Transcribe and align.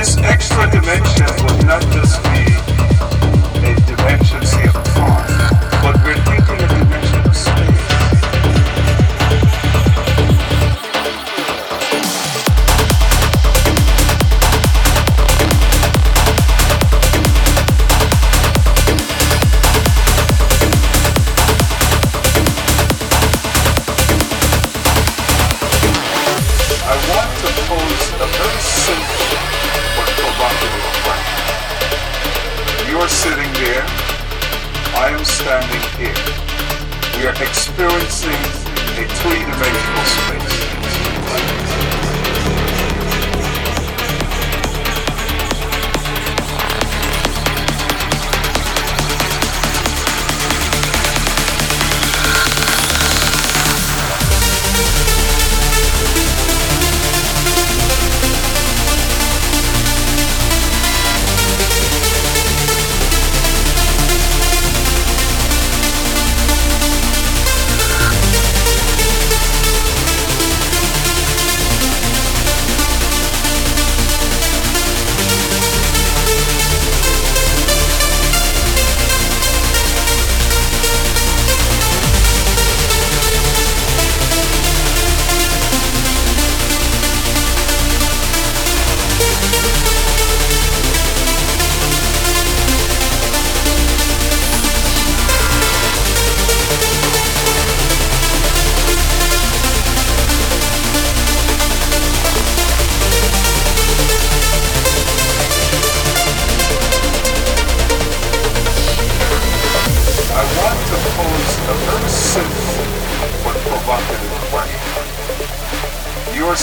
This 0.00 0.16
extra 0.16 0.64
dimension 0.70 1.26
would 1.44 1.66
not 1.66 1.82
just 1.92 2.22
be 2.32 2.40
a 3.68 3.74
dimension 3.84 4.40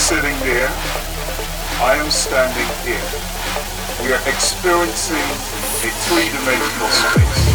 sitting 0.08 0.38
there. 0.40 0.70
I 1.84 2.00
am 2.00 2.10
standing 2.10 2.64
here. 2.80 2.96
We 4.02 4.10
are 4.14 4.22
experiencing 4.26 5.18
a 5.18 5.90
three-dimensional 6.08 6.88
space. 6.88 7.47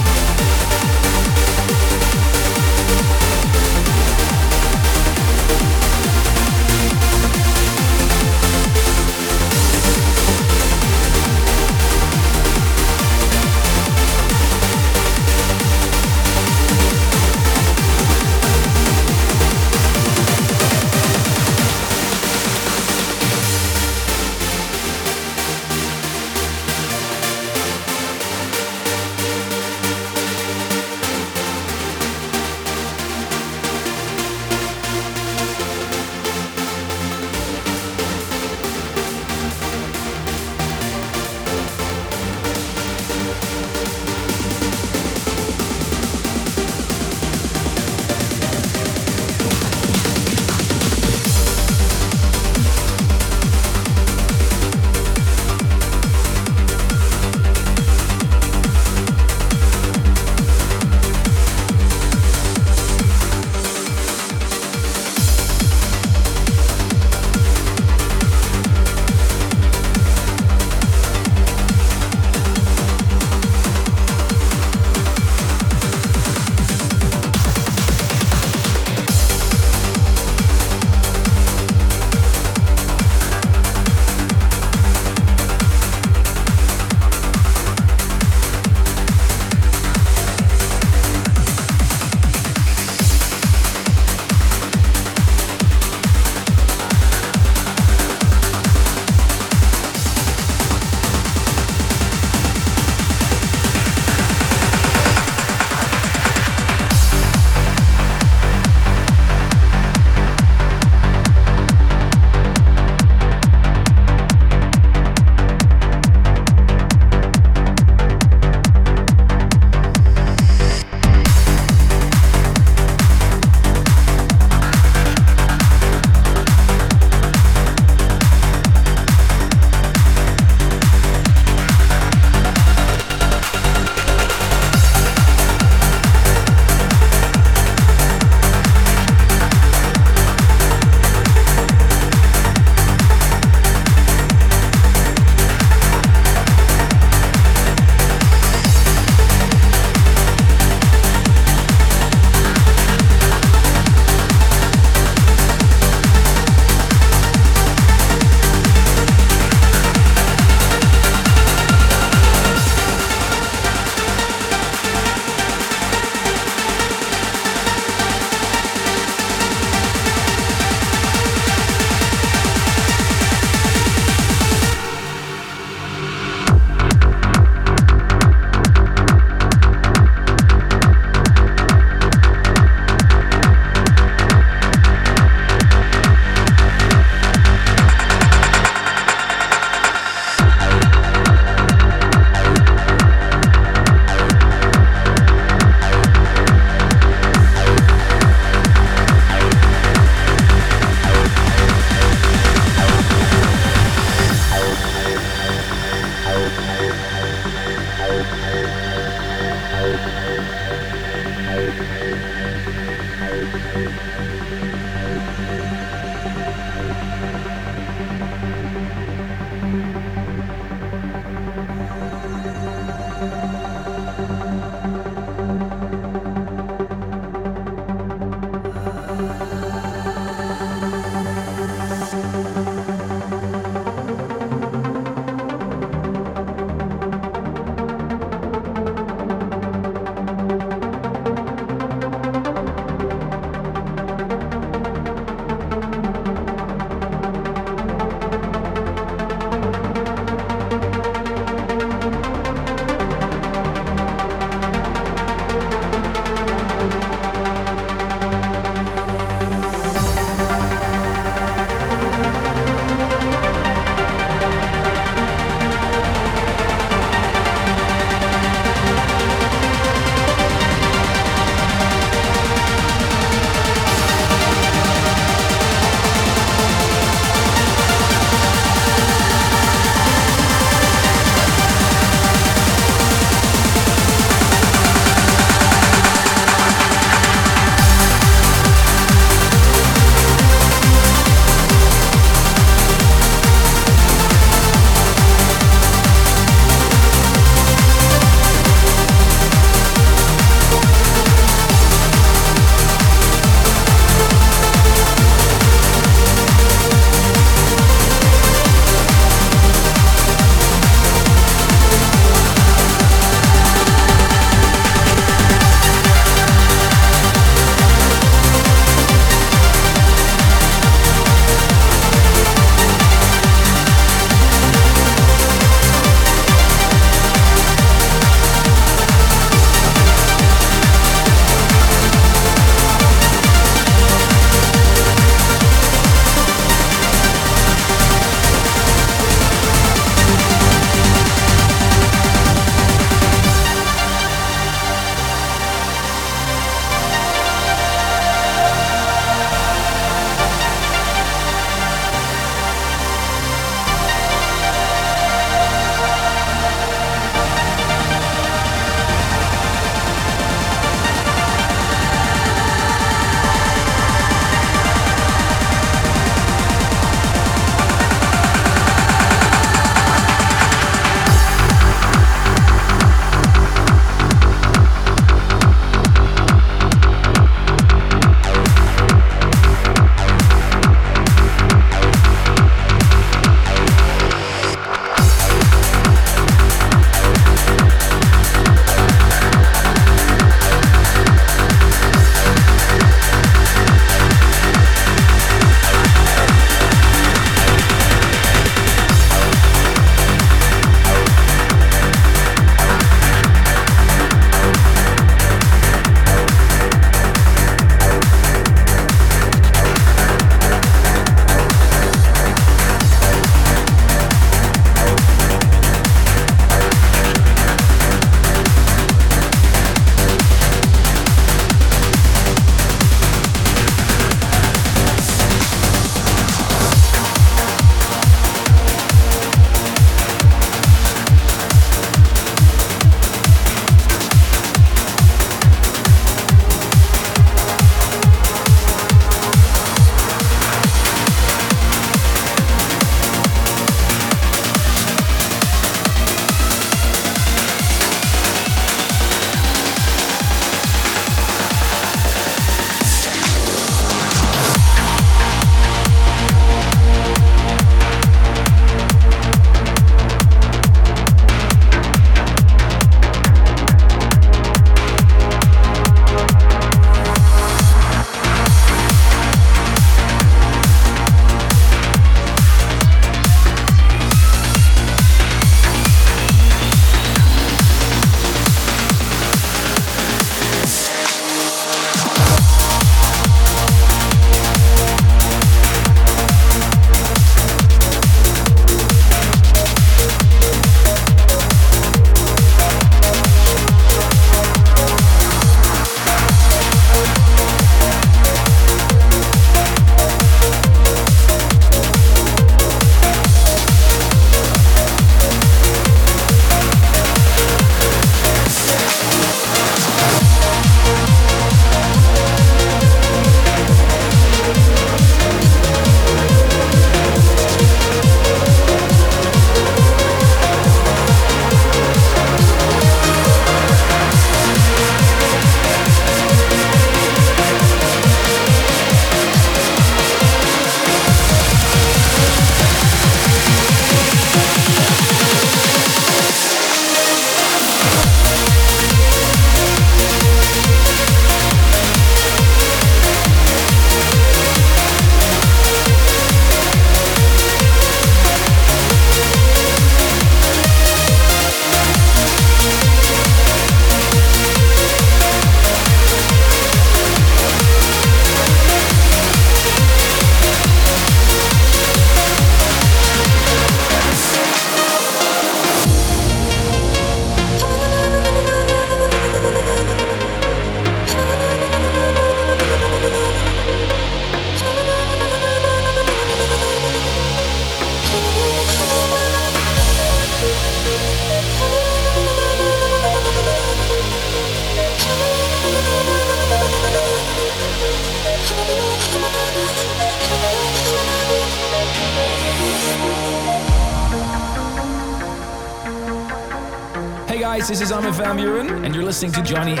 Listening 599.41 599.65
to 599.65 599.73
Johnny 599.73 600.00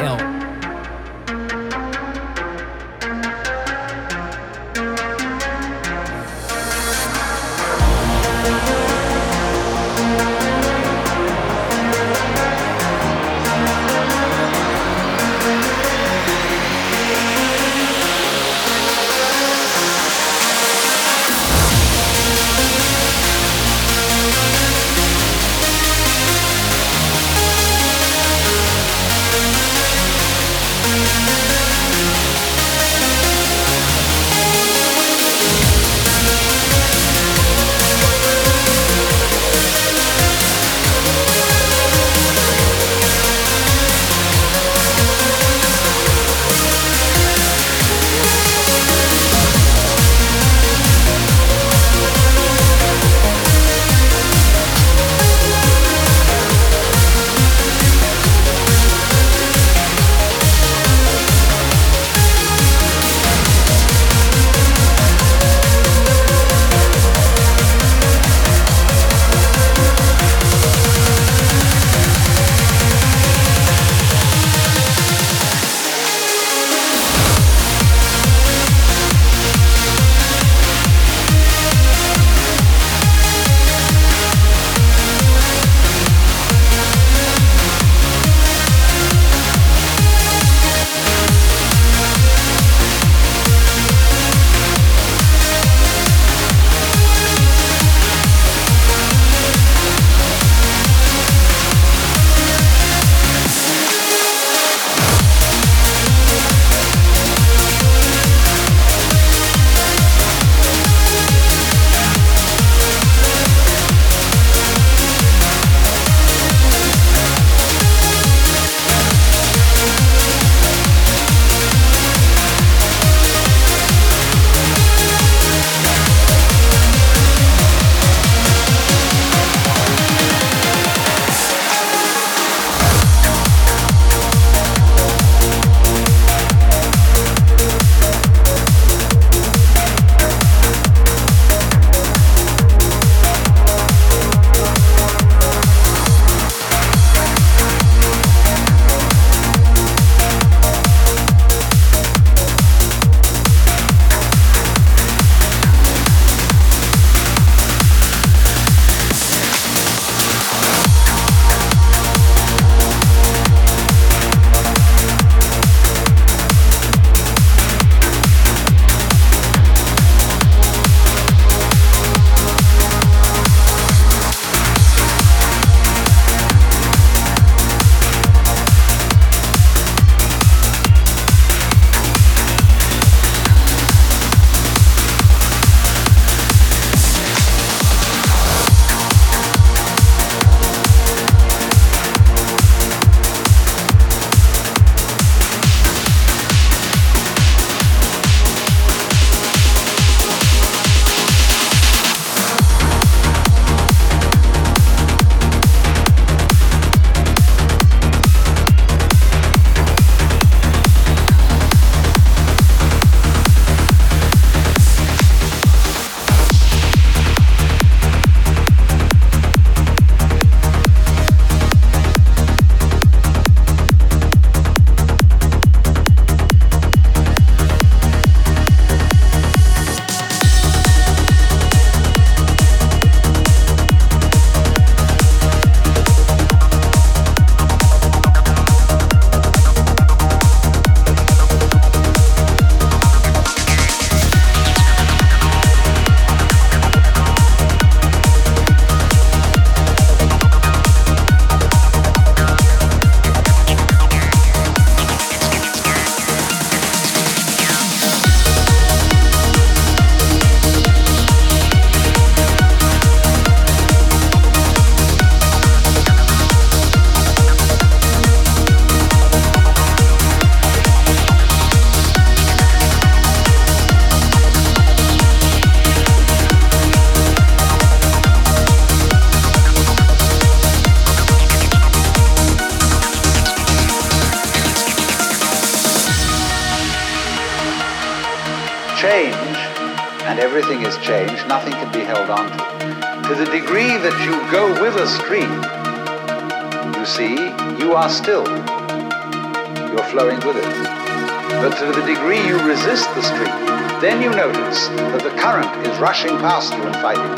rushing 306.01 306.35
past 306.39 306.73
you 306.73 306.81
and 306.81 306.95
fighting. 306.95 307.37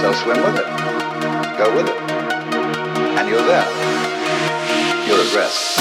So 0.00 0.12
swim 0.12 0.36
with 0.36 0.60
it. 0.60 1.58
Go 1.58 1.74
with 1.74 1.88
it. 1.88 1.96
And 3.18 3.28
you're 3.28 3.42
there. 3.42 3.66
You're 5.08 5.18
at 5.18 5.34
rest. 5.34 5.79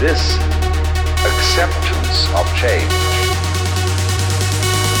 This 0.00 0.36
acceptance 1.26 2.28
of 2.36 2.46
change 2.54 2.92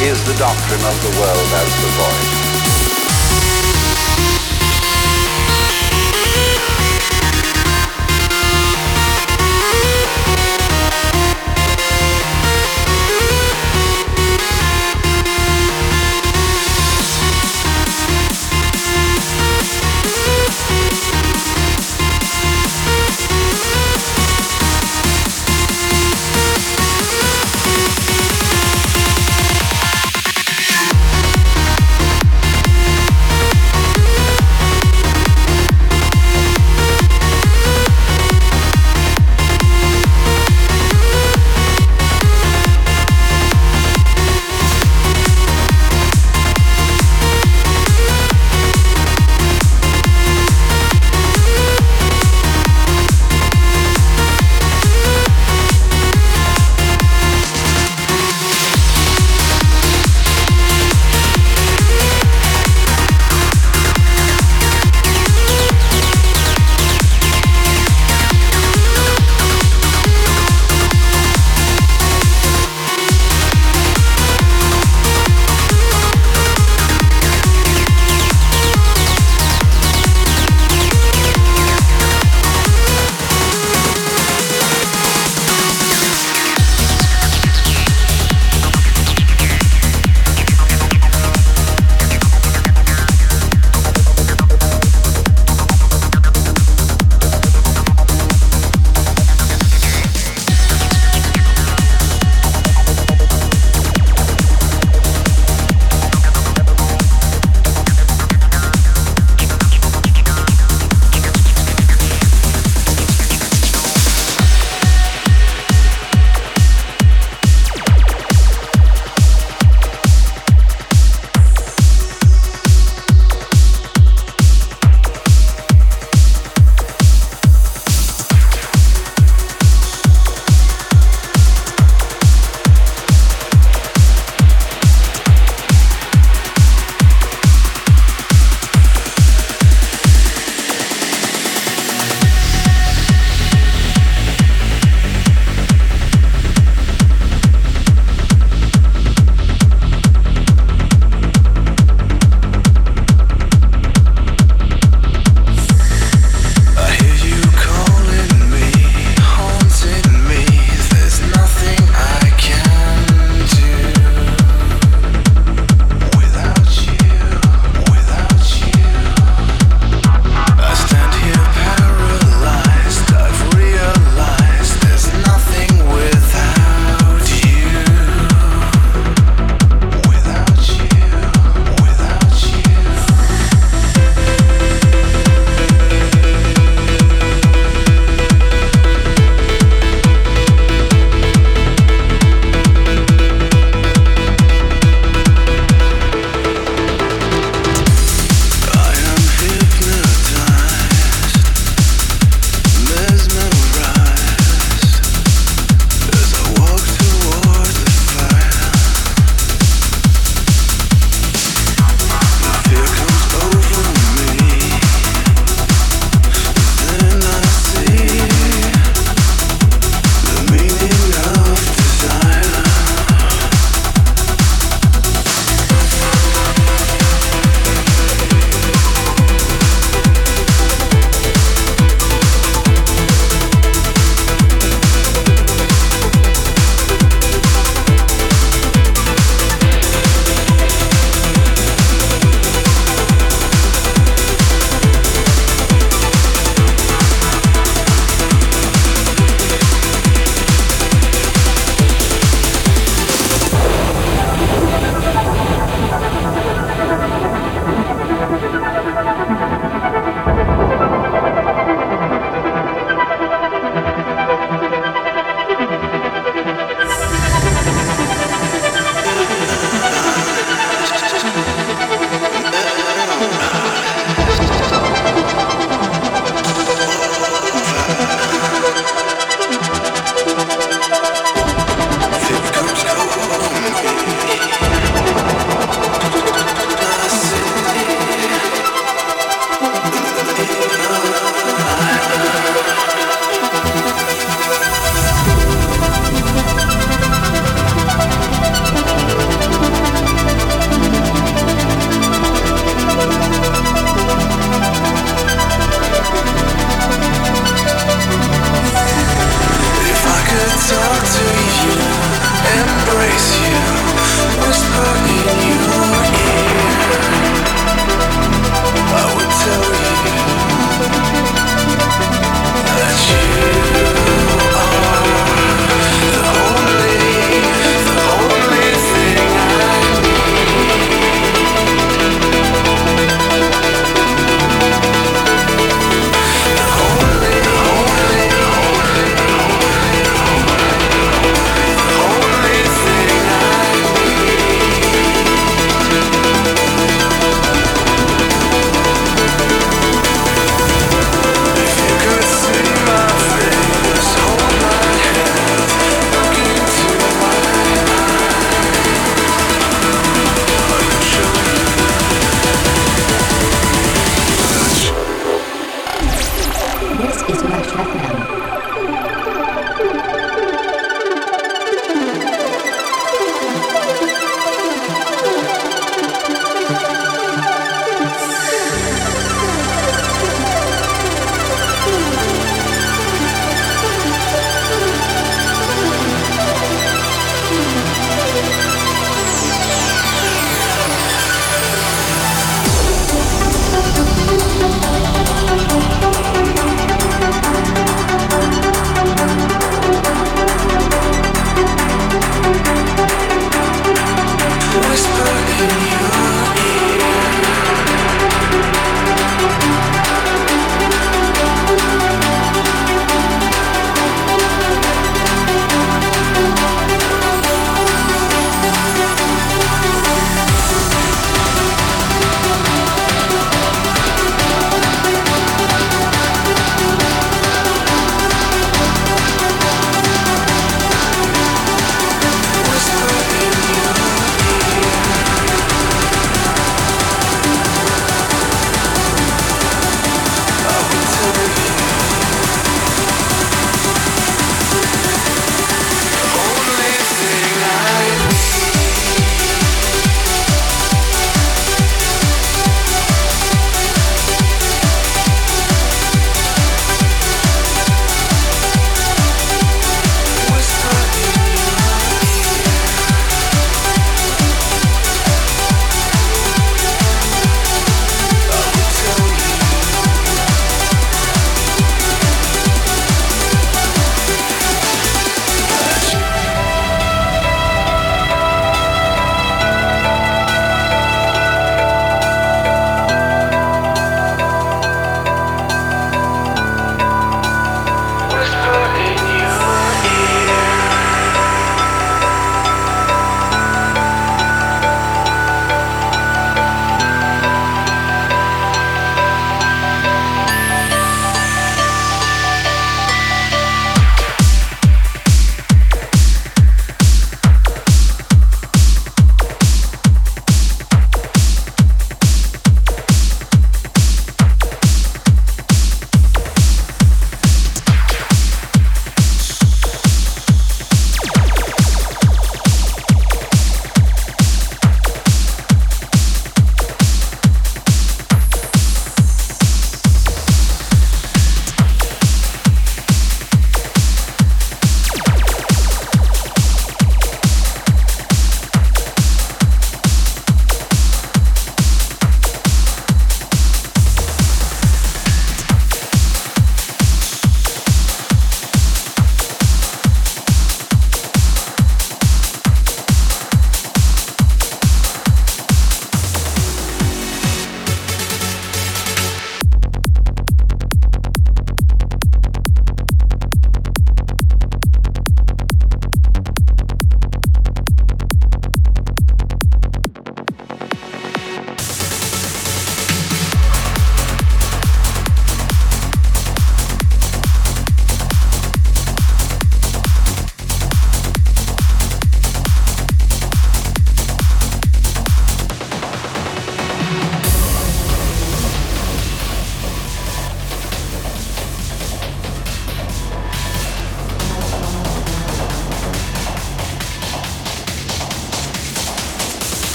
is 0.00 0.24
the 0.24 0.34
doctrine 0.38 0.84
of 0.86 0.96
the 1.02 1.20
world 1.20 1.48
as 1.52 1.70
the 1.82 1.88
void. 1.98 2.55